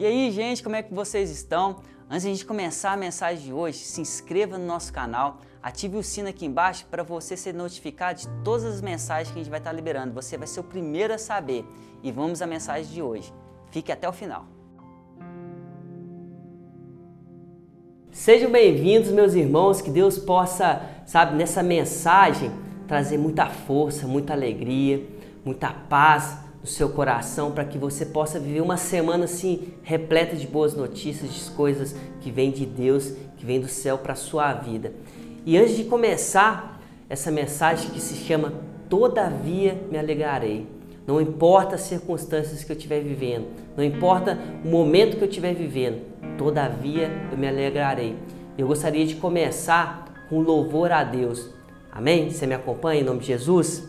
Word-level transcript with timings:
E 0.00 0.06
aí, 0.06 0.30
gente, 0.30 0.62
como 0.62 0.74
é 0.74 0.82
que 0.82 0.94
vocês 0.94 1.30
estão? 1.30 1.76
Antes 2.08 2.22
de 2.22 2.28
a 2.28 2.32
gente 2.32 2.46
começar 2.46 2.92
a 2.92 2.96
mensagem 2.96 3.44
de 3.44 3.52
hoje, 3.52 3.76
se 3.80 4.00
inscreva 4.00 4.56
no 4.56 4.64
nosso 4.64 4.90
canal, 4.90 5.40
ative 5.62 5.98
o 5.98 6.02
sino 6.02 6.26
aqui 6.26 6.46
embaixo 6.46 6.86
para 6.90 7.02
você 7.02 7.36
ser 7.36 7.52
notificado 7.52 8.20
de 8.20 8.28
todas 8.42 8.64
as 8.64 8.80
mensagens 8.80 9.28
que 9.30 9.38
a 9.38 9.42
gente 9.42 9.50
vai 9.50 9.60
estar 9.60 9.72
liberando. 9.72 10.14
Você 10.14 10.38
vai 10.38 10.46
ser 10.46 10.60
o 10.60 10.64
primeiro 10.64 11.12
a 11.12 11.18
saber. 11.18 11.66
E 12.02 12.10
vamos 12.10 12.40
à 12.40 12.46
mensagem 12.46 12.90
de 12.90 13.02
hoje. 13.02 13.30
Fique 13.70 13.92
até 13.92 14.08
o 14.08 14.12
final. 14.14 14.46
Sejam 18.10 18.50
bem-vindos, 18.50 19.10
meus 19.10 19.34
irmãos, 19.34 19.82
que 19.82 19.90
Deus 19.90 20.18
possa, 20.18 20.80
sabe, 21.04 21.36
nessa 21.36 21.62
mensagem 21.62 22.50
trazer 22.88 23.18
muita 23.18 23.50
força, 23.50 24.06
muita 24.06 24.32
alegria, 24.32 25.06
muita 25.44 25.70
paz 25.74 26.38
no 26.60 26.66
seu 26.66 26.90
coração 26.90 27.52
para 27.52 27.64
que 27.64 27.78
você 27.78 28.04
possa 28.04 28.38
viver 28.38 28.60
uma 28.60 28.76
semana 28.76 29.24
assim 29.24 29.74
repleta 29.82 30.36
de 30.36 30.46
boas 30.46 30.74
notícias, 30.74 31.32
de 31.32 31.50
coisas 31.50 31.94
que 32.20 32.30
vêm 32.30 32.50
de 32.50 32.66
Deus, 32.66 33.12
que 33.36 33.46
vêm 33.46 33.60
do 33.60 33.68
céu 33.68 33.98
para 33.98 34.12
a 34.12 34.16
sua 34.16 34.52
vida. 34.52 34.92
E 35.46 35.56
antes 35.56 35.76
de 35.76 35.84
começar 35.84 36.80
essa 37.08 37.30
mensagem 37.30 37.90
que 37.90 38.00
se 38.00 38.14
chama 38.14 38.52
Todavia 38.90 39.80
me 39.88 39.96
alegrarei. 39.96 40.66
Não 41.06 41.20
importa 41.20 41.76
as 41.76 41.82
circunstâncias 41.82 42.64
que 42.64 42.72
eu 42.72 42.76
estiver 42.76 43.00
vivendo, 43.00 43.46
não 43.76 43.82
importa 43.82 44.38
o 44.64 44.68
momento 44.68 45.16
que 45.16 45.22
eu 45.22 45.28
estiver 45.28 45.54
vivendo, 45.54 46.02
todavia 46.36 47.10
eu 47.32 47.38
me 47.38 47.48
alegrarei. 47.48 48.16
Eu 48.58 48.66
gostaria 48.66 49.06
de 49.06 49.14
começar 49.14 50.26
com 50.28 50.40
louvor 50.40 50.92
a 50.92 51.02
Deus. 51.02 51.48
Amém? 51.90 52.30
Você 52.30 52.46
me 52.46 52.54
acompanha 52.54 53.00
em 53.00 53.04
nome 53.04 53.20
de 53.20 53.26
Jesus? 53.26 53.88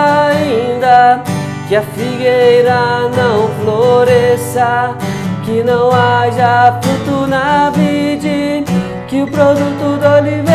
Que 1.67 1.75
a 1.75 1.81
figueira 1.81 3.09
não 3.15 3.47
floresça, 3.61 4.95
que 5.45 5.63
não 5.63 5.89
haja 5.91 6.79
fruto 6.81 7.27
na 7.27 7.69
vide, 7.69 8.63
que 9.07 9.21
o 9.21 9.27
produto 9.27 9.97
da 9.99 10.17
oliveira 10.17 10.50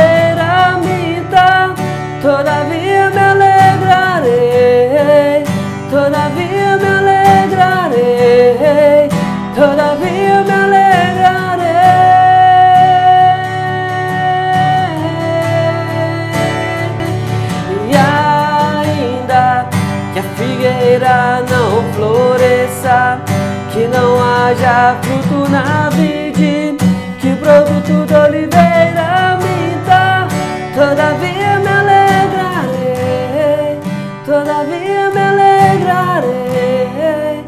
o 27.86 27.88
produto 27.88 28.06
da 28.06 28.24
oliveira 28.24 29.38
minta, 29.38 30.26
todavia 30.74 31.60
me 31.60 31.68
alegrarei, 31.68 33.78
todavia 34.24 35.10
me 35.10 35.20
alegrarei, 35.20 37.44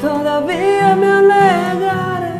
todavia 0.00 0.94
me 0.94 1.06
alegrarei. 1.06 2.30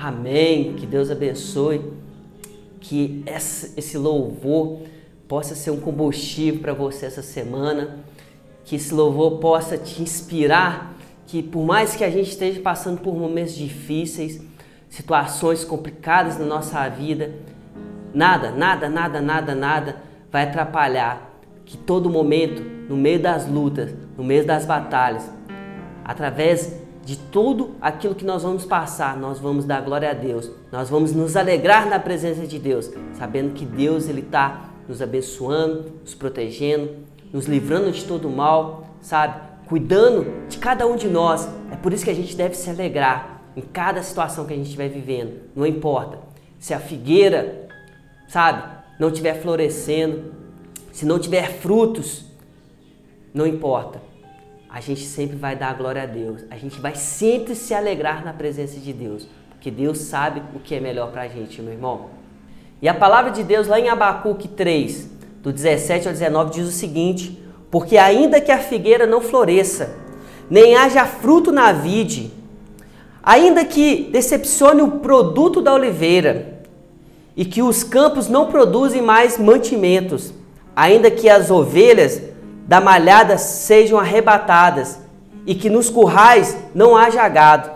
Amém. 0.00 0.74
Que 0.74 0.86
Deus 0.86 1.08
abençoe, 1.10 1.92
que 2.80 3.22
esse 3.76 3.96
louvor 3.96 4.80
possa 5.28 5.54
ser 5.54 5.70
um 5.70 5.80
combustível 5.80 6.60
para 6.60 6.72
você 6.72 7.06
essa 7.06 7.22
semana, 7.22 8.00
que 8.64 8.74
esse 8.74 8.92
louvor 8.92 9.38
possa 9.38 9.78
te 9.78 10.02
inspirar, 10.02 10.95
que 11.26 11.42
por 11.42 11.64
mais 11.64 11.96
que 11.96 12.04
a 12.04 12.10
gente 12.10 12.30
esteja 12.30 12.60
passando 12.60 13.00
por 13.00 13.14
momentos 13.14 13.54
difíceis, 13.54 14.40
situações 14.88 15.64
complicadas 15.64 16.38
na 16.38 16.46
nossa 16.46 16.88
vida, 16.88 17.34
nada, 18.14 18.50
nada, 18.50 18.88
nada, 18.88 19.20
nada, 19.20 19.54
nada 19.54 19.96
vai 20.30 20.44
atrapalhar 20.44 21.36
que 21.64 21.76
todo 21.76 22.08
momento, 22.08 22.62
no 22.88 22.96
meio 22.96 23.20
das 23.20 23.48
lutas, 23.48 23.92
no 24.16 24.22
meio 24.22 24.46
das 24.46 24.64
batalhas, 24.64 25.28
através 26.04 26.80
de 27.04 27.16
tudo 27.16 27.76
aquilo 27.80 28.14
que 28.14 28.24
nós 28.24 28.42
vamos 28.42 28.64
passar, 28.64 29.16
nós 29.16 29.38
vamos 29.38 29.64
dar 29.64 29.80
glória 29.80 30.10
a 30.10 30.14
Deus. 30.14 30.50
Nós 30.72 30.88
vamos 30.88 31.12
nos 31.12 31.36
alegrar 31.36 31.86
na 31.88 31.98
presença 31.98 32.46
de 32.46 32.58
Deus, 32.58 32.90
sabendo 33.14 33.54
que 33.54 33.64
Deus 33.64 34.08
ele 34.08 34.20
está 34.20 34.70
nos 34.88 35.02
abençoando, 35.02 35.92
nos 36.00 36.14
protegendo, 36.14 36.90
nos 37.32 37.46
livrando 37.46 37.90
de 37.90 38.04
todo 38.04 38.30
mal, 38.30 38.86
sabe? 39.00 39.40
Cuidando 39.66 40.46
de 40.48 40.58
cada 40.58 40.86
um 40.86 40.96
de 40.96 41.08
nós. 41.08 41.48
É 41.70 41.76
por 41.76 41.92
isso 41.92 42.04
que 42.04 42.10
a 42.10 42.14
gente 42.14 42.36
deve 42.36 42.54
se 42.54 42.70
alegrar 42.70 43.42
em 43.56 43.60
cada 43.60 44.02
situação 44.02 44.46
que 44.46 44.52
a 44.52 44.56
gente 44.56 44.66
estiver 44.66 44.88
vivendo. 44.88 45.40
Não 45.54 45.66
importa 45.66 46.18
se 46.58 46.74
a 46.74 46.80
figueira, 46.80 47.68
sabe, 48.28 48.62
não 48.98 49.08
estiver 49.08 49.34
florescendo, 49.40 50.32
se 50.92 51.04
não 51.04 51.18
tiver 51.18 51.52
frutos, 51.60 52.24
não 53.32 53.46
importa. 53.46 54.00
A 54.68 54.80
gente 54.80 55.04
sempre 55.04 55.36
vai 55.36 55.54
dar 55.54 55.74
glória 55.74 56.02
a 56.02 56.06
Deus. 56.06 56.44
A 56.50 56.56
gente 56.56 56.80
vai 56.80 56.94
sempre 56.94 57.54
se 57.54 57.72
alegrar 57.72 58.24
na 58.24 58.32
presença 58.32 58.78
de 58.80 58.92
Deus, 58.92 59.28
porque 59.50 59.70
Deus 59.70 59.98
sabe 59.98 60.42
o 60.54 60.58
que 60.58 60.74
é 60.74 60.80
melhor 60.80 61.10
para 61.12 61.22
a 61.22 61.28
gente, 61.28 61.60
meu 61.62 61.72
irmão. 61.72 62.10
E 62.80 62.88
a 62.88 62.94
palavra 62.94 63.30
de 63.30 63.42
Deus 63.42 63.66
lá 63.66 63.78
em 63.78 63.88
Abacuque 63.88 64.48
3, 64.48 65.10
do 65.42 65.52
17 65.52 66.08
ao 66.08 66.12
19, 66.12 66.50
diz 66.50 66.68
o 66.68 66.72
seguinte: 66.72 67.42
Porque 67.76 67.98
ainda 67.98 68.40
que 68.40 68.50
a 68.50 68.56
figueira 68.56 69.06
não 69.06 69.20
floresça, 69.20 69.90
nem 70.48 70.74
haja 70.76 71.04
fruto 71.04 71.52
na 71.52 71.72
vide, 71.72 72.32
ainda 73.22 73.66
que 73.66 74.08
decepcione 74.10 74.80
o 74.80 74.92
produto 74.92 75.60
da 75.60 75.74
oliveira, 75.74 76.62
e 77.36 77.44
que 77.44 77.60
os 77.60 77.84
campos 77.84 78.30
não 78.30 78.46
produzem 78.46 79.02
mais 79.02 79.36
mantimentos, 79.36 80.32
ainda 80.74 81.10
que 81.10 81.28
as 81.28 81.50
ovelhas 81.50 82.22
da 82.66 82.80
malhada 82.80 83.36
sejam 83.36 83.98
arrebatadas, 83.98 84.98
e 85.46 85.54
que 85.54 85.68
nos 85.68 85.90
currais 85.90 86.56
não 86.74 86.96
haja 86.96 87.28
gado, 87.28 87.72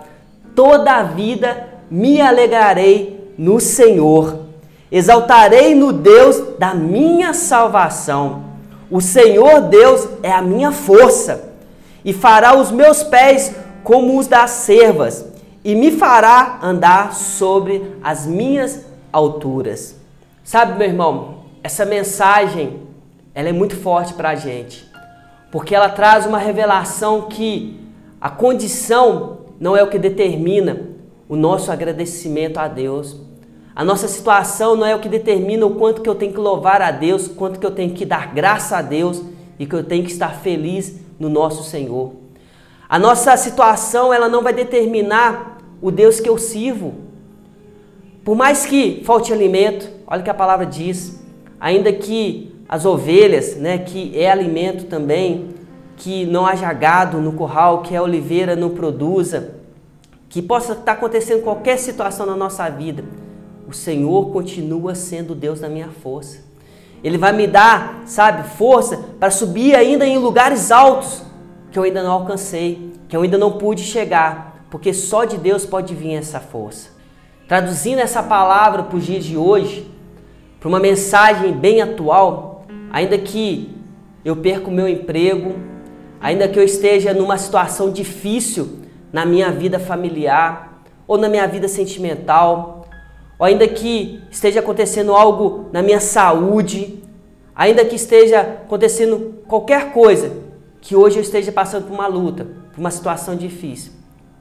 toda 0.55 0.93
a 0.93 1.03
vida 1.03 1.69
me 1.91 2.23
alegrarei 2.23 3.35
no 3.37 3.61
Senhor 3.61 4.49
Exaltarei 4.91 5.73
no 5.73 5.93
Deus 5.93 6.43
da 6.59 6.75
minha 6.75 7.33
salvação. 7.33 8.50
O 8.91 9.01
Senhor 9.01 9.63
Deus 9.63 10.09
é 10.23 10.33
a 10.33 10.43
minha 10.43 10.73
força, 10.73 11.49
e 12.05 12.13
fará 12.13 12.57
os 12.57 12.71
meus 12.71 13.03
pés 13.03 13.55
como 13.85 14.19
os 14.19 14.27
das 14.27 14.51
servas, 14.51 15.25
e 15.65 15.75
me 15.75 15.93
fará 15.93 16.59
andar 16.63 17.15
sobre 17.15 17.95
as 18.03 18.27
minhas 18.27 18.85
alturas. 19.13 19.95
Sabe, 20.43 20.77
meu 20.77 20.89
irmão, 20.89 21.45
essa 21.63 21.85
mensagem 21.85 22.81
ela 23.35 23.49
é 23.49 23.53
muito 23.53 23.77
forte 23.77 24.15
para 24.15 24.31
a 24.31 24.35
gente, 24.35 24.91
porque 25.53 25.75
ela 25.75 25.89
traz 25.89 26.27
uma 26.27 26.39
revelação 26.39 27.23
que 27.23 27.79
a 28.21 28.29
condição 28.29 29.39
não 29.61 29.77
é 29.77 29.83
o 29.83 29.89
que 29.89 29.99
determina 29.99 30.89
o 31.29 31.37
nosso 31.37 31.71
agradecimento 31.71 32.59
a 32.59 32.67
Deus 32.67 33.17
a 33.75 33.85
nossa 33.85 34.09
situação 34.09 34.75
não 34.77 34.87
é 34.87 34.95
o 34.95 35.01
que 35.01 35.09
determina 35.09 35.65
o 35.65 35.77
quanto 35.77 36.03
que 36.03 36.09
eu 36.09 36.15
tenho 36.15 36.33
que 36.33 36.41
louvar 36.41 36.83
a 36.83 36.91
Deus, 36.91 37.29
quanto 37.29 37.59
que 37.59 37.67
eu 37.67 37.71
tenho 37.71 37.95
que 37.95 38.05
dar 38.05 38.35
graça 38.35 38.77
a 38.77 38.83
Deus 38.83 39.23
e 39.59 39.67
que 39.67 39.75
eu 39.75 39.85
tenho 39.85 40.05
que 40.05 40.11
estar 40.11 40.35
feliz 40.35 41.01
no 41.19 41.29
nosso 41.29 41.63
Senhor. 41.63 42.13
A 42.89 42.99
nossa 42.99 43.37
situação 43.37 44.13
ela 44.13 44.29
não 44.29 44.43
vai 44.43 44.53
determinar 44.53 45.59
o 45.81 45.91
Deus 45.91 46.19
que 46.19 46.29
eu 46.29 46.37
sirvo. 46.37 46.95
Por 48.25 48.37
mais 48.37 48.67
que 48.67 49.03
falte 49.05 49.33
alimento, 49.33 49.89
olha 50.07 50.21
o 50.21 50.25
que 50.25 50.31
a 50.31 50.35
palavra 50.35 50.67
diz, 50.67 51.23
ainda 51.61 51.93
que 51.93 52.55
as 52.69 52.85
ovelhas, 52.85 53.57
né, 53.57 53.79
que 53.79 54.19
é 54.19 54.31
alimento 54.31 54.87
também, 54.87 55.51
que 55.97 56.25
não 56.27 56.47
haja 56.47 56.73
gado 56.73 57.19
no 57.19 57.33
curral, 57.33 57.83
que 57.83 57.95
a 57.95 58.03
oliveira 58.03 58.57
não 58.57 58.71
produza, 58.71 59.55
que 60.29 60.41
possa 60.41 60.73
estar 60.73 60.93
acontecendo 60.93 61.43
qualquer 61.43 61.79
situação 61.79 62.25
na 62.25 62.37
nossa 62.37 62.69
vida, 62.71 63.05
o 63.71 63.75
Senhor 63.75 64.31
continua 64.33 64.97
sendo 64.97 65.33
Deus 65.33 65.61
da 65.61 65.69
minha 65.69 65.89
força. 65.89 66.41
Ele 67.05 67.17
vai 67.17 67.33
me 67.33 67.47
dar, 67.47 68.03
sabe, 68.05 68.49
força 68.57 68.97
para 69.19 69.31
subir 69.31 69.77
ainda 69.77 70.05
em 70.05 70.19
lugares 70.19 70.73
altos 70.73 71.23
que 71.71 71.79
eu 71.79 71.85
ainda 71.85 72.03
não 72.03 72.11
alcancei, 72.11 72.93
que 73.09 73.17
eu 73.17 73.23
ainda 73.23 73.39
não 73.39 73.53
pude 73.53 73.83
chegar, 73.83 74.67
porque 74.71 74.93
só 74.93 75.25
de 75.25 75.39
Deus 75.39 75.65
pode 75.65 75.95
vir 75.95 76.15
essa 76.15 76.41
força. 76.41 76.91
Traduzindo 77.47 78.01
essa 78.01 78.23
palavra 78.23 78.83
para 78.83 78.97
os 78.97 79.07
dias 79.07 79.25
de 79.25 79.37
hoje, 79.37 79.89
para 80.59 80.69
uma 80.69 80.81
mensagem 80.81 81.53
bem 81.53 81.81
atual, 81.81 82.67
ainda 82.93 83.17
que 83.19 83.73
eu 84.25 84.35
perca 84.37 84.69
o 84.69 84.73
meu 84.73 84.89
emprego, 84.89 85.55
ainda 86.21 86.49
que 86.49 86.59
eu 86.59 86.65
esteja 86.65 87.15
numa 87.15 87.39
situação 87.39 87.93
difícil 87.93 88.81
na 89.13 89.25
minha 89.25 89.51
vida 89.53 89.79
familiar 89.79 90.83
ou 91.07 91.17
na 91.17 91.29
minha 91.29 91.47
vida 91.47 91.69
sentimental, 91.69 92.80
ou 93.41 93.47
ainda 93.47 93.67
que 93.67 94.21
esteja 94.31 94.61
acontecendo 94.61 95.15
algo 95.15 95.71
na 95.73 95.83
minha 95.83 95.99
saúde, 95.99 97.03
ainda 97.57 97.83
que 97.87 97.97
esteja 97.97 98.41
acontecendo 98.43 99.43
qualquer 99.49 99.95
coisa 99.95 100.31
que 100.79 100.95
hoje 100.95 101.17
eu 101.17 101.23
esteja 101.23 101.51
passando 101.51 101.87
por 101.87 101.95
uma 101.95 102.07
luta, 102.07 102.47
por 102.71 102.79
uma 102.79 102.91
situação 102.91 103.35
difícil, 103.35 103.93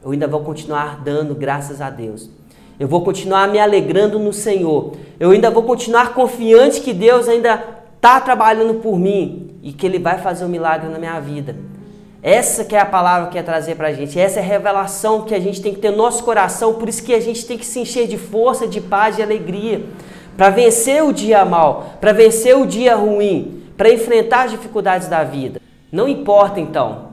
eu 0.03 0.11
ainda 0.11 0.27
vou 0.27 0.41
continuar 0.41 1.01
dando 1.01 1.33
graças 1.33 1.79
a 1.79 1.89
Deus. 1.89 2.29
Eu 2.77 2.89
vou 2.89 3.01
continuar 3.01 3.47
me 3.47 3.57
alegrando 3.57 4.19
no 4.19 4.33
Senhor. 4.33 4.91
Eu 5.17 5.31
ainda 5.31 5.49
vou 5.49 5.63
continuar 5.63 6.13
confiante 6.13 6.81
que 6.81 6.93
Deus 6.93 7.29
ainda 7.29 7.63
está 7.95 8.19
trabalhando 8.19 8.75
por 8.75 8.99
mim 8.99 9.55
e 9.63 9.71
que 9.71 9.85
Ele 9.85 9.99
vai 9.99 10.17
fazer 10.17 10.43
um 10.43 10.49
milagre 10.49 10.89
na 10.89 10.99
minha 10.99 11.19
vida. 11.21 11.55
Essa 12.21 12.65
que 12.65 12.75
é 12.75 12.79
a 12.79 12.85
palavra 12.85 13.27
que 13.27 13.33
quer 13.33 13.43
trazer 13.43 13.75
para 13.75 13.87
a 13.87 13.93
gente. 13.93 14.19
Essa 14.19 14.39
é 14.39 14.43
a 14.43 14.45
revelação 14.45 15.21
que 15.21 15.33
a 15.33 15.39
gente 15.39 15.61
tem 15.61 15.73
que 15.73 15.79
ter 15.79 15.91
no 15.91 15.97
nosso 15.97 16.23
coração. 16.23 16.73
Por 16.73 16.89
isso 16.89 17.03
que 17.03 17.13
a 17.13 17.19
gente 17.19 17.45
tem 17.45 17.57
que 17.57 17.65
se 17.65 17.79
encher 17.79 18.07
de 18.07 18.17
força, 18.17 18.67
de 18.67 18.81
paz, 18.81 19.15
de 19.15 19.21
alegria. 19.21 19.85
Para 20.35 20.49
vencer 20.49 21.03
o 21.03 21.13
dia 21.13 21.43
mal, 21.45 21.95
para 21.99 22.11
vencer 22.11 22.57
o 22.57 22.65
dia 22.65 22.95
ruim, 22.95 23.63
para 23.77 23.91
enfrentar 23.91 24.45
as 24.45 24.51
dificuldades 24.51 25.07
da 25.07 25.23
vida. 25.23 25.61
Não 25.91 26.07
importa 26.07 26.59
então. 26.59 27.09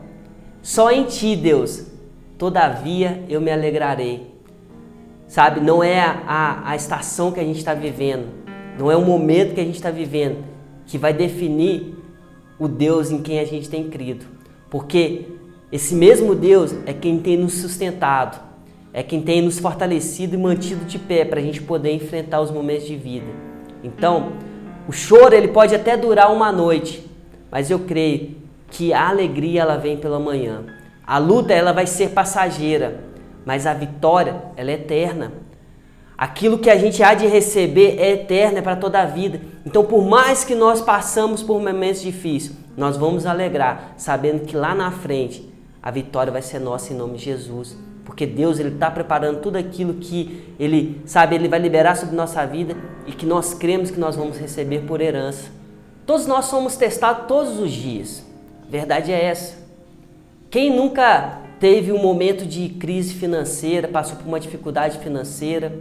Só 0.62 0.91
em 0.91 1.05
Ti, 1.05 1.37
Deus. 1.37 1.87
Todavia 2.37 3.25
eu 3.29 3.41
me 3.41 3.50
alegrarei. 3.50 4.35
Sabe, 5.29 5.61
não 5.61 5.82
é 5.82 6.00
a, 6.00 6.62
a 6.64 6.76
estação 6.76 7.32
que 7.32 7.41
a 7.41 7.44
gente 7.44 7.59
está 7.59 7.75
vivendo, 7.75 8.29
não 8.79 8.93
é 8.93 8.97
o 8.97 9.02
momento 9.02 9.55
que 9.55 9.61
a 9.61 9.64
gente 9.64 9.75
está 9.75 9.91
vivendo 9.91 10.44
que 10.87 10.97
vai 10.97 11.12
definir 11.12 11.94
o 12.59 12.69
Deus 12.69 13.11
em 13.11 13.20
quem 13.20 13.41
a 13.41 13.44
gente 13.44 13.69
tem 13.69 13.88
crido. 13.88 14.25
Porque 14.71 15.27
esse 15.71 15.95
mesmo 15.95 16.35
Deus 16.35 16.75
é 16.87 16.93
quem 16.93 17.19
tem 17.19 17.37
nos 17.37 17.55
sustentado, 17.55 18.41
é 18.93 19.03
quem 19.03 19.21
tem 19.21 19.43
nos 19.43 19.59
fortalecido 19.59 20.35
e 20.35 20.39
mantido 20.39 20.85
de 20.85 20.99
pé 20.99 21.25
para 21.25 21.41
a 21.41 21.43
gente 21.43 21.63
poder 21.63 21.93
enfrentar 21.93 22.41
os 22.41 22.51
momentos 22.51 22.87
de 22.87 22.97
vida. 22.97 23.27
Então, 23.83 24.33
o 24.89 24.93
choro 24.93 25.35
ele 25.35 25.49
pode 25.49 25.75
até 25.75 25.97
durar 25.97 26.33
uma 26.33 26.51
noite, 26.51 27.05
mas 27.51 27.71
eu 27.71 27.81
creio 27.81 28.37
que 28.71 28.93
a 28.93 29.09
alegria 29.09 29.63
ela 29.63 29.77
vem 29.77 29.97
pela 29.97 30.19
manhã. 30.19 30.65
A 31.07 31.19
luta 31.19 31.53
ela 31.53 31.73
vai 31.73 31.87
ser 31.87 32.11
passageira, 32.11 33.01
mas 33.45 33.67
a 33.67 33.75
vitória, 33.75 34.43
ela 34.57 34.71
é 34.71 34.75
eterna. 34.75 35.33
Aquilo 36.17 36.59
que 36.59 36.71
a 36.71 36.77
gente 36.77 37.03
há 37.03 37.13
de 37.13 37.27
receber 37.27 37.99
é 37.99 38.13
eterno, 38.13 38.59
é 38.59 38.63
para 38.63 38.77
toda 38.77 39.01
a 39.01 39.05
vida. 39.05 39.41
Então, 39.67 39.85
por 39.85 40.03
mais 40.03 40.45
que 40.45 40.55
nós 40.55 40.81
passamos 40.81 41.43
por 41.43 41.61
momentos 41.61 42.01
difíceis, 42.01 42.57
nós 42.77 42.97
vamos 42.97 43.27
alegrar, 43.27 43.93
sabendo 43.99 44.47
que 44.47 44.57
lá 44.57 44.75
na 44.75 44.91
frente 44.91 45.47
a 45.83 45.91
vitória 45.91 46.33
vai 46.33 46.43
ser 46.43 46.59
nossa 46.59 46.93
em 46.93 46.97
nome 46.97 47.19
de 47.19 47.25
Jesus. 47.25 47.77
Porque 48.05 48.25
Deus 48.25 48.59
ele 48.59 48.71
está 48.71 48.91
preparando 48.91 49.41
tudo 49.41 49.57
aquilo 49.57 49.95
que 49.95 50.55
Ele 50.59 51.03
sabe, 51.05 51.35
Ele 51.35 51.49
vai 51.49 51.59
liberar 51.59 51.97
sobre 51.97 52.15
nossa 52.15 52.47
vida 52.47 52.77
e 53.07 53.12
que 53.12 53.27
nós 53.27 53.53
cremos 53.53 53.91
que 53.91 53.99
nós 53.99 54.17
vamos 54.17 54.39
receber 54.39 54.83
por 54.87 55.01
herança. 55.01 55.51
Todos 56.07 56.27
nós 56.27 56.45
somos 56.45 56.77
testados 56.77 57.27
todos 57.27 57.59
os 57.59 57.73
dias. 57.73 58.25
A 58.67 58.71
verdade 58.71 59.11
é 59.11 59.25
essa. 59.25 59.57
Quem 60.49 60.75
nunca 60.75 61.41
teve 61.59 61.91
um 61.91 62.01
momento 62.01 62.47
de 62.47 62.69
crise 62.69 63.12
financeira, 63.15 63.89
passou 63.89 64.17
por 64.17 64.27
uma 64.27 64.39
dificuldade 64.39 64.99
financeira. 64.99 65.73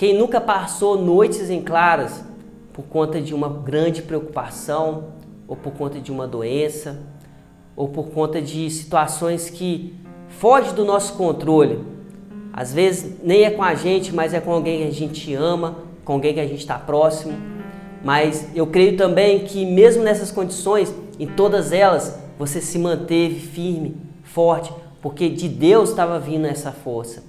Quem 0.00 0.14
nunca 0.14 0.40
passou 0.40 0.96
noites 0.96 1.50
em 1.50 1.60
claras 1.60 2.24
por 2.72 2.84
conta 2.84 3.20
de 3.20 3.34
uma 3.34 3.50
grande 3.50 4.00
preocupação, 4.00 5.08
ou 5.46 5.54
por 5.54 5.74
conta 5.74 6.00
de 6.00 6.10
uma 6.10 6.26
doença, 6.26 7.02
ou 7.76 7.86
por 7.86 8.08
conta 8.08 8.40
de 8.40 8.70
situações 8.70 9.50
que 9.50 9.94
fogem 10.26 10.72
do 10.72 10.86
nosso 10.86 11.12
controle. 11.18 11.84
Às 12.50 12.72
vezes 12.72 13.18
nem 13.22 13.44
é 13.44 13.50
com 13.50 13.62
a 13.62 13.74
gente, 13.74 14.10
mas 14.14 14.32
é 14.32 14.40
com 14.40 14.54
alguém 14.54 14.78
que 14.78 14.88
a 14.88 14.90
gente 14.90 15.34
ama, 15.34 15.76
com 16.02 16.14
alguém 16.14 16.32
que 16.32 16.40
a 16.40 16.46
gente 16.46 16.60
está 16.60 16.78
próximo. 16.78 17.36
Mas 18.02 18.48
eu 18.56 18.66
creio 18.66 18.96
também 18.96 19.40
que 19.40 19.66
mesmo 19.66 20.02
nessas 20.02 20.32
condições, 20.32 20.94
em 21.18 21.26
todas 21.26 21.72
elas, 21.72 22.18
você 22.38 22.62
se 22.62 22.78
manteve 22.78 23.38
firme, 23.38 23.98
forte, 24.22 24.72
porque 25.02 25.28
de 25.28 25.46
Deus 25.46 25.90
estava 25.90 26.18
vindo 26.18 26.46
essa 26.46 26.72
força. 26.72 27.28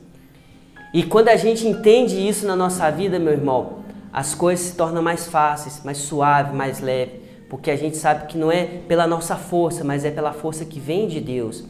E 0.94 1.04
quando 1.04 1.30
a 1.30 1.36
gente 1.38 1.66
entende 1.66 2.16
isso 2.28 2.46
na 2.46 2.56
nossa 2.56 2.90
vida, 2.90 3.18
meu 3.18 3.32
irmão, 3.32 3.82
as 4.12 4.36
coisas 4.36 4.68
se 4.68 4.76
tornam 4.76 5.02
mais 5.02 5.28
fáceis, 5.28 5.82
mais 5.86 6.00
suaves, 6.00 6.54
mais 6.54 6.82
leves, 6.82 7.22
porque 7.50 7.72
a 7.72 7.78
gente 7.78 7.96
sabe 7.96 8.28
que 8.28 8.38
não 8.38 8.52
é 8.52 8.66
pela 8.66 9.08
nossa 9.08 9.36
força, 9.36 9.84
mas 9.84 10.04
é 10.04 10.12
pela 10.12 10.34
força 10.34 10.66
que 10.66 10.80
vem 10.80 11.08
de 11.08 11.22
Deus. 11.22 11.64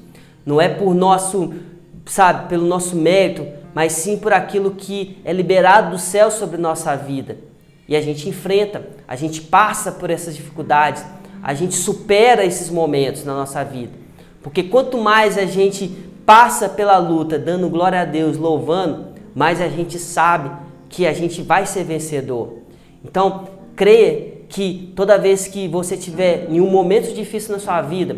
Não 0.44 0.60
é 0.60 0.68
por 0.68 0.96
nosso, 0.96 1.54
sabe, 2.06 2.50
pelo 2.50 2.66
nosso 2.66 2.96
mérito, 2.96 3.46
mas 3.76 3.94
sim 3.94 4.18
por 4.18 4.34
aquilo 4.34 4.72
que 4.72 5.20
é 5.24 5.32
liberado 5.32 5.92
do 5.92 6.00
céu 6.00 6.32
sobre 6.32 6.58
nossa 6.58 6.96
vida. 6.96 7.38
E 7.88 7.96
a 7.96 8.02
gente 8.02 8.28
enfrenta, 8.28 8.88
a 9.08 9.16
gente 9.16 9.42
passa 9.42 9.92
por 9.92 10.10
essas 10.10 10.36
dificuldades, 10.36 11.06
a 11.44 11.54
gente 11.54 11.76
supera 11.76 12.44
esses 12.44 12.70
momentos 12.70 13.24
na 13.24 13.34
nossa 13.34 13.64
vida. 13.64 13.92
Porque 14.42 14.64
quanto 14.64 14.98
mais 14.98 15.38
a 15.38 15.46
gente 15.46 15.88
passa 16.26 16.70
pela 16.70 16.98
luta 16.98 17.38
dando 17.38 17.70
glória 17.70 18.02
a 18.02 18.06
Deus, 18.06 18.38
louvando, 18.38 19.11
mais 19.36 19.62
a 19.62 19.68
gente 19.68 19.98
sabe 19.98 20.52
que 20.90 21.08
a 21.08 21.14
gente 21.14 21.42
vai 21.42 21.66
ser 21.66 21.84
vencedor. 21.84 22.60
Então, 23.04 23.48
creia 23.76 24.42
que 24.50 24.92
toda 24.96 25.18
vez 25.18 25.48
que 25.48 25.68
você 25.68 25.96
tiver 25.96 26.48
em 26.50 26.60
um 26.60 26.70
momento 26.70 27.14
difícil 27.14 27.54
na 27.54 27.60
sua 27.60 27.82
vida, 27.82 28.18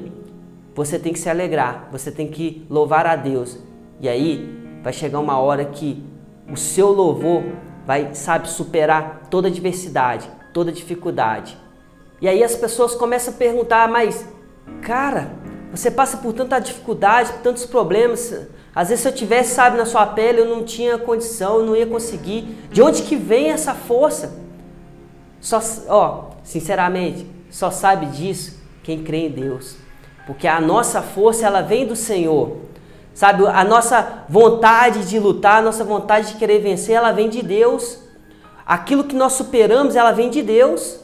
você 0.76 0.98
tem 0.98 1.14
que 1.14 1.20
se 1.20 1.30
alegrar, 1.30 1.88
você 1.92 2.12
tem 2.12 2.28
que 2.28 2.66
louvar 2.70 3.06
a 3.06 3.16
Deus. 3.16 3.60
E 4.02 4.10
aí 4.10 4.50
vai 4.82 4.92
chegar 4.92 5.20
uma 5.20 5.38
hora 5.38 5.64
que 5.66 6.04
o 6.52 6.58
seu 6.58 6.92
louvor 6.92 7.44
vai, 7.86 8.14
sabe, 8.16 8.50
superar 8.50 9.28
toda 9.30 9.48
adversidade, 9.48 10.28
toda 10.52 10.72
dificuldade. 10.72 11.58
E 12.20 12.28
aí 12.28 12.44
as 12.44 12.56
pessoas 12.56 12.96
começam 12.96 13.34
a 13.34 13.38
perguntar, 13.38 13.88
mas 13.88 14.28
cara, 14.82 15.32
você 15.72 15.92
passa 15.92 16.18
por 16.18 16.34
tanta 16.34 16.60
dificuldade, 16.60 17.32
por 17.34 17.42
tantos 17.42 17.66
problemas. 17.66 18.48
Às 18.76 18.90
vezes 18.90 19.04
se 19.04 19.08
eu 19.08 19.14
tivesse, 19.14 19.54
sabe, 19.54 19.78
na 19.78 19.86
sua 19.86 20.06
pele, 20.06 20.42
eu 20.42 20.48
não 20.48 20.64
tinha 20.64 20.98
condição, 20.98 21.60
eu 21.60 21.66
não 21.66 21.76
ia 21.76 21.86
conseguir. 21.86 22.58
De 22.72 22.82
onde 22.82 23.04
que 23.04 23.16
vem 23.16 23.52
essa 23.52 23.76
força? 23.76 24.34
Só, 25.40 25.60
ó, 25.88 26.32
sinceramente, 26.44 27.28
só 27.52 27.70
sabe 27.70 28.08
disso 28.08 28.60
quem 28.82 29.04
crê 29.04 29.28
em 29.28 29.30
Deus. 29.30 29.76
Porque 30.26 30.48
a 30.48 30.60
nossa 30.60 31.02
força, 31.02 31.46
ela 31.46 31.62
vem 31.62 31.86
do 31.86 31.96
Senhor. 31.96 32.58
Sabe, 33.14 33.46
a 33.46 33.64
nossa 33.64 34.26
vontade 34.28 35.08
de 35.08 35.20
lutar, 35.20 35.60
a 35.60 35.62
nossa 35.62 35.84
vontade 35.84 36.30
de 36.30 36.38
querer 36.38 36.60
vencer, 36.60 36.96
ela 36.96 37.12
vem 37.12 37.30
de 37.30 37.44
Deus. 37.44 38.00
Aquilo 38.66 39.04
que 39.04 39.16
nós 39.16 39.34
superamos, 39.34 39.96
ela 39.96 40.12
vem 40.12 40.32
de 40.32 40.42
Deus. 40.42 41.00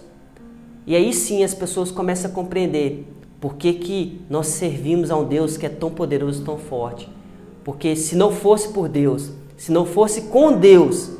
E 0.87 0.95
aí 0.95 1.13
sim 1.13 1.43
as 1.43 1.53
pessoas 1.53 1.91
começam 1.91 2.31
a 2.31 2.33
compreender 2.33 3.05
por 3.39 3.55
que, 3.55 3.73
que 3.73 4.21
nós 4.27 4.47
servimos 4.47 5.11
a 5.11 5.17
um 5.17 5.23
Deus 5.23 5.55
que 5.55 5.65
é 5.65 5.69
tão 5.69 5.91
poderoso, 5.91 6.43
tão 6.43 6.57
forte? 6.57 7.18
Porque 7.63 7.95
se 7.95 8.15
não 8.15 8.31
fosse 8.31 8.69
por 8.69 8.87
Deus, 8.87 9.29
se 9.57 9.71
não 9.71 9.85
fosse 9.85 10.23
com 10.23 10.53
Deus, 10.53 11.11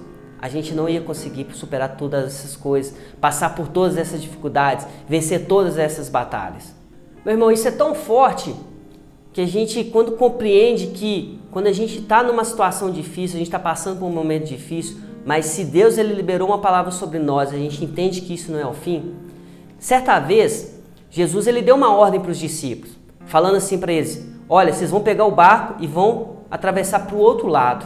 a 0.42 0.48
gente 0.48 0.74
não 0.74 0.88
ia 0.88 1.02
conseguir 1.02 1.48
superar 1.54 1.98
todas 1.98 2.26
essas 2.26 2.56
coisas, 2.56 2.96
passar 3.20 3.56
por 3.56 3.68
todas 3.68 3.98
essas 3.98 4.22
dificuldades, 4.22 4.88
vencer 5.08 5.46
todas 5.46 5.78
essas 5.78 6.08
batalhas. 6.08 6.74
Meu 7.26 7.34
irmão, 7.34 7.52
isso 7.52 7.68
é 7.68 7.72
tão 7.72 7.94
forte 7.94 8.56
que 9.34 9.42
a 9.42 9.46
gente, 9.46 9.84
quando 9.86 10.14
compreende 10.14 10.88
que 10.88 11.40
quando 11.52 11.68
a 11.68 11.74
gente 11.74 12.00
está 12.00 12.24
numa 12.24 12.44
situação 12.44 12.92
difícil, 12.92 13.36
a 13.36 13.40
gente 13.40 13.48
está 13.48 13.60
passando 13.60 14.00
por 14.00 14.06
um 14.06 14.12
momento 14.12 14.46
difícil, 14.48 14.98
mas 15.26 15.48
se 15.48 15.66
Deus 15.66 15.98
ele 15.98 16.14
liberou 16.14 16.48
uma 16.48 16.60
palavra 16.60 16.92
sobre 16.92 17.20
nós, 17.20 17.50
a 17.50 17.58
gente 17.58 17.84
entende 17.84 18.22
que 18.22 18.34
isso 18.34 18.52
não 18.52 18.60
é 18.60 18.66
o 18.66 18.74
fim. 18.74 19.14
Certa 19.78 20.20
vez, 20.20 20.80
Jesus 21.10 21.48
ele 21.48 21.62
deu 21.62 21.76
uma 21.76 21.94
ordem 21.94 22.20
para 22.20 22.32
os 22.32 22.38
discípulos, 22.38 22.98
falando 23.26 23.56
assim 23.56 23.78
para 23.78 23.92
eles: 23.92 24.26
Olha, 24.50 24.74
vocês 24.74 24.90
vão 24.90 25.02
pegar 25.02 25.26
o 25.26 25.32
barco 25.32 25.76
e 25.80 25.86
vão 25.86 26.38
atravessar 26.50 27.06
para 27.06 27.16
o 27.16 27.20
outro 27.20 27.48
lado. 27.48 27.86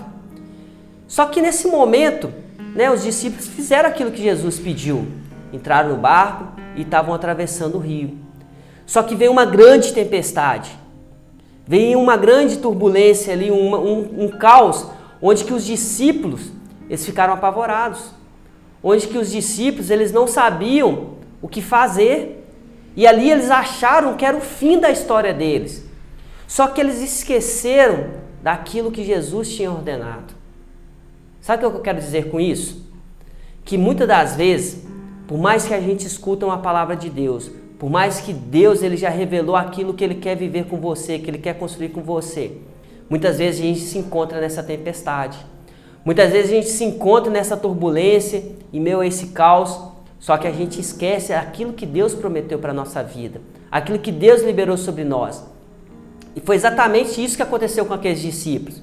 Só 1.06 1.26
que 1.26 1.42
nesse 1.42 1.68
momento, 1.68 2.32
né, 2.74 2.90
os 2.90 3.04
discípulos 3.04 3.48
fizeram 3.48 3.90
aquilo 3.90 4.12
que 4.12 4.24
Jesus 4.24 4.58
pediu: 4.60 5.06
entraram 5.52 5.90
no 5.90 5.98
barco 5.98 6.48
e 6.78 6.84
estavam 6.84 7.14
atravessando 7.14 7.76
o 7.76 7.80
rio. 7.80 8.18
Só 8.86 9.04
que 9.04 9.14
veio 9.14 9.32
uma 9.32 9.44
grande 9.44 9.92
tempestade. 9.92 10.72
Veio 11.68 12.00
uma 12.00 12.16
grande 12.16 12.58
turbulência 12.58 13.34
ali, 13.34 13.52
um, 13.52 13.76
um, 13.76 14.24
um 14.24 14.28
caos, 14.30 14.88
onde 15.22 15.44
que 15.44 15.54
os 15.54 15.66
discípulos 15.66 16.52
eles 16.90 17.06
ficaram 17.06 17.34
apavorados. 17.34 18.12
Onde 18.82 19.08
que 19.08 19.18
os 19.18 19.32
discípulos 19.32 19.90
eles 19.90 20.12
não 20.12 20.28
sabiam 20.28 21.16
o 21.42 21.48
que 21.48 21.62
fazer. 21.62 22.48
E 22.96 23.06
ali 23.06 23.30
eles 23.30 23.52
acharam 23.52 24.16
que 24.16 24.26
era 24.26 24.38
o 24.38 24.42
fim 24.42 24.80
da 24.80 24.92
história 24.92 25.34
deles. 25.34 25.83
Só 26.54 26.68
que 26.68 26.80
eles 26.80 27.02
esqueceram 27.02 28.12
daquilo 28.44 28.92
que 28.92 29.04
Jesus 29.04 29.56
tinha 29.56 29.72
ordenado. 29.72 30.36
Sabe 31.42 31.66
o 31.66 31.72
que 31.72 31.78
eu 31.78 31.82
quero 31.82 31.98
dizer 31.98 32.30
com 32.30 32.40
isso? 32.40 32.92
Que 33.66 33.76
muitas 33.76 34.08
das 34.08 34.36
vezes, 34.36 34.86
por 35.28 35.40
mais 35.40 35.66
que 35.66 35.74
a 35.74 35.82
gente 35.82 36.06
escuta 36.06 36.46
uma 36.46 36.60
palavra 36.60 36.96
de 36.96 37.10
Deus, 37.10 37.50
por 37.80 37.90
mais 37.90 38.20
que 38.20 38.32
Deus 38.32 38.84
ele 38.84 38.96
já 38.96 39.10
revelou 39.10 39.56
aquilo 39.56 39.96
que 39.96 40.04
ele 40.04 40.14
quer 40.14 40.36
viver 40.36 40.66
com 40.66 40.78
você, 40.78 41.18
que 41.18 41.28
ele 41.28 41.40
quer 41.40 41.58
construir 41.58 41.90
com 41.90 42.04
você, 42.04 42.52
muitas 43.10 43.40
vezes 43.40 43.60
a 43.60 43.64
gente 43.64 43.80
se 43.80 43.98
encontra 43.98 44.40
nessa 44.40 44.62
tempestade. 44.62 45.44
Muitas 46.06 46.32
vezes 46.32 46.52
a 46.52 46.54
gente 46.54 46.70
se 46.70 46.84
encontra 46.84 47.32
nessa 47.32 47.58
turbulência, 47.58 48.44
em 48.72 48.80
meio 48.80 49.00
a 49.00 49.08
esse 49.08 49.30
caos, 49.30 49.76
só 50.20 50.38
que 50.38 50.48
a 50.48 50.52
gente 50.52 50.80
esquece 50.80 51.34
aquilo 51.34 51.74
que 51.74 51.88
Deus 51.88 52.14
prometeu 52.14 52.60
para 52.60 52.72
nossa 52.72 53.02
vida, 53.02 53.42
aquilo 53.72 53.98
que 53.98 54.12
Deus 54.12 54.44
liberou 54.44 54.78
sobre 54.78 55.04
nós. 55.04 55.52
E 56.36 56.42
foi 56.42 56.56
exatamente 56.56 57.24
isso 57.24 57.36
que 57.36 57.44
aconteceu 57.44 57.86
com 57.86 57.94
aqueles 57.94 58.20
discípulos. 58.20 58.82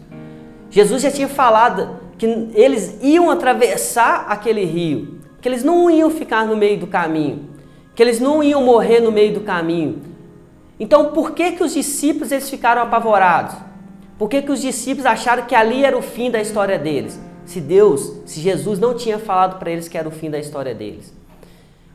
Jesus 0.70 1.02
já 1.02 1.10
tinha 1.10 1.28
falado 1.28 1.98
que 2.16 2.26
eles 2.54 2.98
iam 3.02 3.30
atravessar 3.30 4.26
aquele 4.28 4.64
rio, 4.64 5.20
que 5.40 5.48
eles 5.48 5.64
não 5.64 5.90
iam 5.90 6.10
ficar 6.10 6.46
no 6.46 6.56
meio 6.56 6.78
do 6.78 6.86
caminho, 6.86 7.48
que 7.94 8.02
eles 8.02 8.20
não 8.20 8.42
iam 8.42 8.62
morrer 8.62 9.00
no 9.00 9.10
meio 9.10 9.34
do 9.34 9.40
caminho. 9.40 10.02
Então, 10.78 11.12
por 11.12 11.32
que 11.32 11.52
que 11.52 11.64
os 11.64 11.74
discípulos 11.74 12.30
eles 12.30 12.48
ficaram 12.48 12.82
apavorados? 12.82 13.54
Por 14.18 14.28
que 14.28 14.42
que 14.42 14.52
os 14.52 14.60
discípulos 14.60 15.06
acharam 15.06 15.44
que 15.44 15.54
ali 15.54 15.84
era 15.84 15.96
o 15.96 16.02
fim 16.02 16.30
da 16.30 16.40
história 16.40 16.78
deles? 16.78 17.18
Se 17.44 17.60
Deus, 17.60 18.12
se 18.26 18.38
Jesus 18.38 18.78
não 18.78 18.94
tinha 18.94 19.18
falado 19.18 19.58
para 19.58 19.70
eles 19.70 19.88
que 19.88 19.98
era 19.98 20.06
o 20.06 20.10
fim 20.12 20.30
da 20.30 20.38
história 20.38 20.74
deles. 20.74 21.12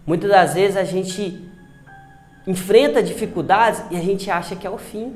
Muitas 0.06 0.30
das 0.30 0.54
vezes 0.54 0.76
a 0.76 0.84
gente 0.84 1.40
enfrenta 2.46 3.02
dificuldades 3.02 3.82
e 3.90 3.96
a 3.96 4.02
gente 4.02 4.30
acha 4.30 4.56
que 4.56 4.68
é 4.68 4.70
o 4.70 4.78
fim. 4.78 5.14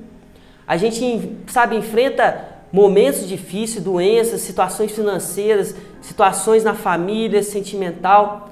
A 0.70 0.78
gente, 0.78 1.36
sabe, 1.48 1.76
enfrenta 1.76 2.46
momentos 2.72 3.28
difíceis, 3.28 3.84
doenças, 3.84 4.42
situações 4.42 4.92
financeiras, 4.92 5.74
situações 6.00 6.64
na 6.64 6.76
família, 6.76 7.42
sentimental, 7.42 8.52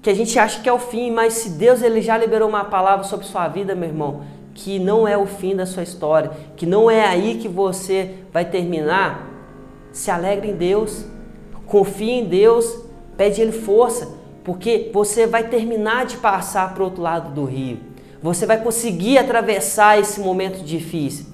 que 0.00 0.08
a 0.08 0.14
gente 0.14 0.38
acha 0.38 0.62
que 0.62 0.68
é 0.70 0.72
o 0.72 0.78
fim, 0.78 1.10
mas 1.10 1.34
se 1.34 1.50
Deus 1.50 1.82
ele 1.82 2.00
já 2.00 2.16
liberou 2.16 2.48
uma 2.48 2.64
palavra 2.64 3.04
sobre 3.04 3.26
sua 3.26 3.46
vida, 3.46 3.74
meu 3.74 3.90
irmão, 3.90 4.22
que 4.54 4.78
não 4.78 5.06
é 5.06 5.18
o 5.18 5.26
fim 5.26 5.54
da 5.54 5.66
sua 5.66 5.82
história, 5.82 6.30
que 6.56 6.64
não 6.64 6.90
é 6.90 7.04
aí 7.04 7.36
que 7.36 7.46
você 7.46 8.14
vai 8.32 8.46
terminar, 8.46 9.28
se 9.92 10.10
alegre 10.10 10.48
em 10.48 10.56
Deus, 10.56 11.04
confie 11.66 12.12
em 12.12 12.24
Deus, 12.24 12.74
pede 13.18 13.42
Ele 13.42 13.52
força, 13.52 14.08
porque 14.42 14.90
você 14.94 15.26
vai 15.26 15.46
terminar 15.46 16.06
de 16.06 16.16
passar 16.16 16.72
para 16.72 16.82
o 16.82 16.86
outro 16.86 17.02
lado 17.02 17.34
do 17.34 17.44
rio. 17.44 17.80
Você 18.22 18.46
vai 18.46 18.62
conseguir 18.62 19.18
atravessar 19.18 19.98
esse 19.98 20.20
momento 20.20 20.64
difícil. 20.64 21.29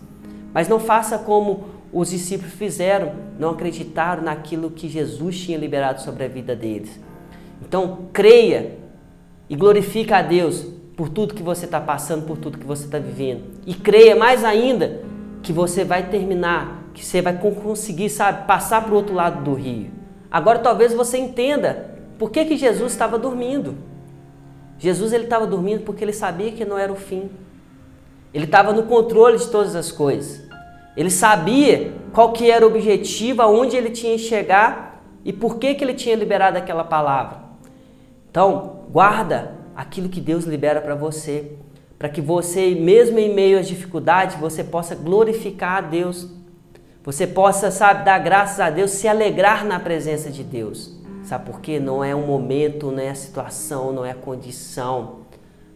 Mas 0.57 0.69
não 0.69 0.81
faça 0.81 1.19
como 1.19 1.65
os 1.93 2.09
discípulos 2.09 2.55
fizeram, 2.55 3.13
não 3.39 3.51
acreditaram 3.51 4.23
naquilo 4.23 4.71
que 4.71 4.89
Jesus 4.89 5.39
tinha 5.39 5.59
liberado 5.59 6.01
sobre 6.01 6.25
a 6.25 6.29
vida 6.29 6.57
deles. 6.57 6.99
Então, 7.61 8.07
creia 8.11 8.79
e 9.51 9.55
glorifica 9.55 10.17
a 10.17 10.23
Deus 10.23 10.67
por 10.97 11.11
tudo 11.11 11.35
que 11.35 11.43
você 11.43 11.67
está 11.67 11.79
passando, 11.79 12.25
por 12.25 12.39
tudo 12.39 12.57
que 12.57 12.65
você 12.65 12.87
está 12.87 12.99
vivendo. 12.99 13.43
E 13.67 13.75
creia 13.75 14.17
mais 14.17 14.45
ainda 14.45 15.03
que 15.43 15.53
você 15.53 15.85
vai 15.85 16.09
terminar, 16.09 16.85
que 16.95 17.05
você 17.05 17.21
vai 17.21 17.37
conseguir, 17.37 18.09
sabe, 18.09 18.47
passar 18.47 18.83
para 18.83 18.95
o 18.95 18.97
outro 18.97 19.15
lado 19.15 19.45
do 19.45 19.53
rio. 19.53 19.91
Agora 20.31 20.61
talvez 20.61 20.95
você 20.95 21.19
entenda 21.19 21.91
por 22.19 22.31
que, 22.31 22.47
que 22.47 22.57
Jesus 22.57 22.93
estava 22.93 23.19
dormindo. 23.19 23.75
Jesus 24.79 25.13
ele 25.13 25.25
estava 25.25 25.47
dormindo 25.47 25.83
porque 25.83 26.03
ele 26.03 26.15
sabia 26.15 26.51
que 26.51 26.65
não 26.65 26.79
era 26.79 26.91
o 26.91 26.97
fim. 26.97 27.29
Ele 28.33 28.45
estava 28.45 28.73
no 28.73 28.85
controle 28.85 29.39
de 29.39 29.49
todas 29.49 29.75
as 29.75 29.91
coisas. 29.91 30.46
Ele 30.97 31.11
sabia 31.11 31.93
qual 32.13 32.33
que 32.33 32.51
era 32.51 32.65
o 32.65 32.71
objetivo, 32.71 33.43
aonde 33.43 33.77
ele 33.77 33.91
tinha 33.91 34.17
que 34.17 34.23
chegar 34.23 35.03
e 35.25 35.33
por 35.33 35.59
que, 35.59 35.75
que 35.75 35.85
ele 35.85 35.95
tinha 35.95 36.17
liberado 36.17 36.57
aquela 36.57 36.85
palavra. 36.85 37.39
Então, 38.31 38.81
guarda 38.91 39.55
aquilo 39.75 40.09
que 40.09 40.21
Deus 40.21 40.45
libera 40.45 40.81
para 40.81 40.95
você, 40.95 41.53
para 41.99 42.09
que 42.09 42.21
você, 42.21 42.75
mesmo 42.75 43.19
em 43.19 43.35
meio 43.35 43.59
às 43.59 43.67
dificuldades, 43.67 44.37
você 44.37 44.63
possa 44.63 44.95
glorificar 44.95 45.79
a 45.79 45.81
Deus. 45.81 46.29
Você 47.03 47.27
possa, 47.27 47.71
sabe, 47.71 48.05
dar 48.05 48.19
graças 48.19 48.61
a 48.61 48.71
Deus, 48.71 48.91
se 48.91 49.09
alegrar 49.09 49.65
na 49.65 49.79
presença 49.81 50.31
de 50.31 50.43
Deus. 50.43 50.97
Sabe 51.23 51.47
por 51.47 51.61
quê? 51.61 51.81
Não 51.81 52.05
é 52.05 52.15
um 52.15 52.27
momento, 52.27 52.91
não 52.91 53.01
é 53.01 53.11
a 53.11 53.15
situação, 53.15 53.93
não 53.93 54.05
é 54.05 54.13
a 54.13 54.15
condição, 54.15 55.21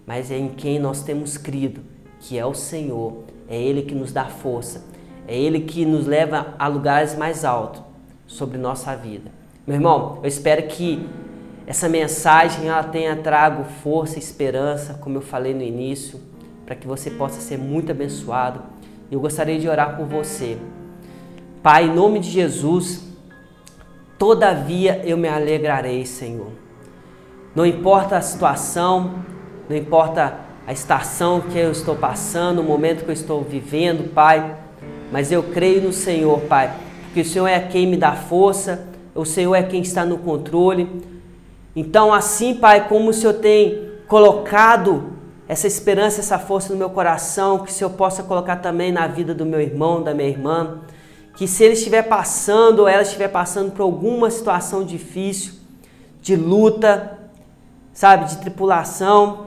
mas 0.07 0.31
é 0.31 0.39
em 0.39 0.49
quem 0.49 0.79
nós 0.79 1.03
temos 1.03 1.37
crido, 1.37 1.83
que 2.21 2.39
é 2.39 2.47
o 2.47 2.55
Senhor. 2.55 3.25
É 3.49 3.61
Ele 3.61 3.83
que 3.83 3.95
nos 3.95 4.13
dá 4.13 4.27
força, 4.27 4.85
é 5.31 5.39
Ele 5.39 5.61
que 5.61 5.87
nos 5.87 6.09
leva 6.09 6.55
a 6.59 6.67
lugares 6.67 7.17
mais 7.17 7.45
altos 7.45 7.81
sobre 8.27 8.59
nossa 8.59 8.97
vida. 8.97 9.31
Meu 9.65 9.77
irmão, 9.77 10.19
eu 10.25 10.29
espero 10.29 10.67
que 10.67 11.09
essa 11.69 11.89
mensagem 11.89 12.67
ela 12.67 12.83
tenha 12.83 13.15
trago 13.15 13.63
força 13.63 14.19
esperança, 14.19 14.95
como 14.95 15.19
eu 15.19 15.21
falei 15.21 15.55
no 15.55 15.63
início, 15.63 16.21
para 16.67 16.75
que 16.75 16.85
você 16.85 17.13
possa 17.13 17.41
ser 17.41 17.59
muito 17.59 17.93
abençoado. 17.93 18.61
Eu 19.09 19.21
gostaria 19.21 19.57
de 19.57 19.69
orar 19.69 19.97
por 19.97 20.05
você. 20.05 20.59
Pai, 21.63 21.85
em 21.85 21.95
nome 21.95 22.19
de 22.19 22.29
Jesus, 22.29 23.05
todavia 24.19 25.01
eu 25.05 25.17
me 25.17 25.29
alegrarei, 25.29 26.05
Senhor. 26.07 26.51
Não 27.55 27.65
importa 27.65 28.17
a 28.17 28.21
situação, 28.21 29.23
não 29.69 29.77
importa 29.77 30.41
a 30.67 30.73
estação 30.73 31.41
que 31.41 31.57
eu 31.57 31.71
estou 31.71 31.95
passando, 31.95 32.63
o 32.63 32.65
momento 32.65 33.05
que 33.05 33.11
eu 33.11 33.15
estou 33.15 33.45
vivendo, 33.45 34.13
Pai, 34.13 34.57
mas 35.11 35.33
eu 35.33 35.43
creio 35.43 35.83
no 35.83 35.93
Senhor, 35.93 36.41
Pai, 36.43 36.73
porque 37.05 37.21
o 37.23 37.25
Senhor 37.25 37.49
é 37.49 37.61
quem 37.61 37.87
me 37.87 37.97
dá 37.97 38.13
força, 38.13 38.87
o 39.15 39.25
Senhor 39.25 39.55
é 39.55 39.63
quem 39.63 39.83
está 39.83 40.05
no 40.05 40.19
controle. 40.19 41.03
Então, 41.75 42.13
assim, 42.13 42.55
Pai, 42.55 42.89
como 42.89 43.11
o 43.11 43.13
Senhor 43.13 43.35
tem 43.35 43.91
colocado 44.07 45.13
essa 45.49 45.67
esperança, 45.67 46.21
essa 46.21 46.39
força 46.39 46.73
no 46.73 46.79
meu 46.79 46.91
coração, 46.91 47.59
que 47.59 47.71
o 47.71 47.75
Senhor 47.75 47.91
possa 47.91 48.23
colocar 48.23 48.57
também 48.57 48.93
na 48.93 49.09
vida 49.09 49.35
do 49.35 49.45
meu 49.45 49.61
irmão, 49.61 50.03
da 50.03 50.15
minha 50.15 50.29
irmã, 50.29 50.79
que 51.35 51.49
se 51.49 51.65
ele 51.65 51.73
estiver 51.75 52.03
passando 52.03 52.81
ou 52.81 52.89
ela 52.89 53.03
estiver 53.03 53.29
passando 53.29 53.73
por 53.73 53.83
alguma 53.83 54.31
situação 54.31 54.85
difícil, 54.85 55.55
de 56.23 56.37
luta, 56.37 57.19
sabe, 57.93 58.27
de 58.27 58.39
tripulação, 58.39 59.47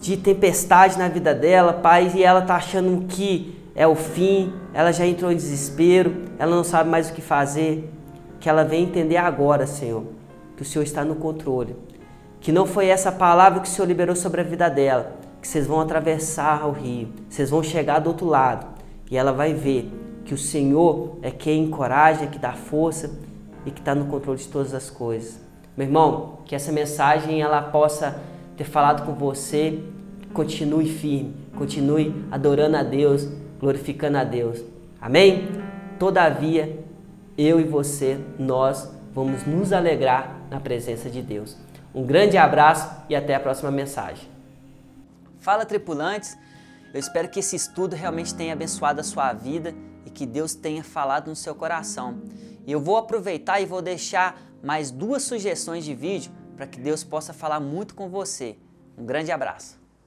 de 0.00 0.16
tempestade 0.16 0.98
na 0.98 1.08
vida 1.08 1.34
dela, 1.34 1.74
Pai, 1.74 2.10
e 2.14 2.22
ela 2.22 2.40
está 2.40 2.56
achando 2.56 3.06
que 3.06 3.59
é 3.74 3.86
o 3.86 3.94
fim, 3.94 4.52
ela 4.74 4.92
já 4.92 5.06
entrou 5.06 5.30
em 5.30 5.36
desespero, 5.36 6.14
ela 6.38 6.54
não 6.54 6.64
sabe 6.64 6.88
mais 6.88 7.10
o 7.10 7.12
que 7.12 7.22
fazer. 7.22 7.92
Que 8.38 8.48
ela 8.48 8.64
venha 8.64 8.82
entender 8.82 9.18
agora, 9.18 9.66
Senhor, 9.66 10.04
que 10.56 10.62
o 10.62 10.64
Senhor 10.64 10.82
está 10.82 11.04
no 11.04 11.14
controle. 11.14 11.76
Que 12.40 12.50
não 12.50 12.66
foi 12.66 12.86
essa 12.86 13.12
palavra 13.12 13.60
que 13.60 13.68
o 13.68 13.70
Senhor 13.70 13.86
liberou 13.86 14.16
sobre 14.16 14.40
a 14.40 14.44
vida 14.44 14.68
dela, 14.68 15.12
que 15.42 15.46
vocês 15.46 15.66
vão 15.66 15.80
atravessar 15.80 16.66
o 16.66 16.72
rio, 16.72 17.08
vocês 17.28 17.50
vão 17.50 17.62
chegar 17.62 17.98
do 17.98 18.08
outro 18.08 18.26
lado 18.26 18.66
e 19.10 19.16
ela 19.16 19.32
vai 19.32 19.52
ver 19.52 19.92
que 20.24 20.32
o 20.32 20.38
Senhor 20.38 21.18
é 21.22 21.30
quem 21.30 21.64
encoraja, 21.64 22.26
que 22.26 22.38
dá 22.38 22.52
força 22.52 23.10
e 23.66 23.70
que 23.70 23.80
está 23.80 23.94
no 23.94 24.06
controle 24.06 24.38
de 24.38 24.48
todas 24.48 24.72
as 24.72 24.88
coisas. 24.88 25.40
Meu 25.76 25.86
irmão, 25.86 26.38
que 26.44 26.54
essa 26.54 26.70
mensagem 26.70 27.42
ela 27.42 27.60
possa 27.60 28.22
ter 28.56 28.64
falado 28.64 29.04
com 29.04 29.12
você, 29.12 29.80
continue 30.32 30.88
firme, 30.88 31.34
continue 31.56 32.14
adorando 32.30 32.76
a 32.76 32.82
Deus, 32.82 33.28
glorificando 33.60 34.18
a 34.18 34.24
Deus. 34.24 34.60
Amém? 35.00 35.48
Todavia, 35.98 36.82
eu 37.36 37.60
e 37.60 37.64
você, 37.64 38.18
nós 38.38 38.90
vamos 39.12 39.44
nos 39.46 39.72
alegrar 39.72 40.40
na 40.50 40.58
presença 40.58 41.10
de 41.10 41.20
Deus. 41.20 41.56
Um 41.94 42.04
grande 42.04 42.36
abraço 42.36 42.90
e 43.08 43.14
até 43.14 43.34
a 43.34 43.40
próxima 43.40 43.70
mensagem. 43.70 44.28
Fala, 45.38 45.64
tripulantes! 45.64 46.36
Eu 46.92 46.98
espero 46.98 47.28
que 47.28 47.38
esse 47.40 47.54
estudo 47.54 47.94
realmente 47.94 48.34
tenha 48.34 48.52
abençoado 48.52 49.00
a 49.00 49.04
sua 49.04 49.32
vida 49.32 49.74
e 50.04 50.10
que 50.10 50.26
Deus 50.26 50.54
tenha 50.54 50.82
falado 50.82 51.28
no 51.28 51.36
seu 51.36 51.54
coração. 51.54 52.20
E 52.66 52.72
eu 52.72 52.80
vou 52.80 52.96
aproveitar 52.96 53.60
e 53.60 53.66
vou 53.66 53.80
deixar 53.80 54.40
mais 54.62 54.90
duas 54.90 55.22
sugestões 55.22 55.84
de 55.84 55.94
vídeo 55.94 56.32
para 56.56 56.66
que 56.66 56.80
Deus 56.80 57.02
possa 57.02 57.32
falar 57.32 57.60
muito 57.60 57.94
com 57.94 58.08
você. 58.08 58.56
Um 58.98 59.04
grande 59.04 59.32
abraço! 59.32 59.79